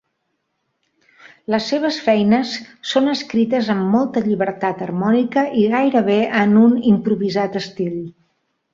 [1.55, 2.55] Les seves feines
[2.93, 8.05] són escrites amb molta llibertat harmònica i gairebé en un improvisat estil.